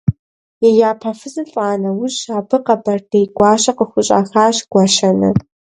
[0.67, 5.29] И япэ фызыр лӀа нэужь, абы къэбэрдей гуащэр къыхущӀахащ– Гуащэнэ.